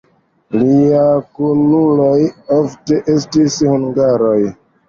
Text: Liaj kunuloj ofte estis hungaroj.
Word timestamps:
Liaj 0.61 1.17
kunuloj 1.41 2.17
ofte 2.57 3.01
estis 3.17 3.63
hungaroj. 3.75 4.39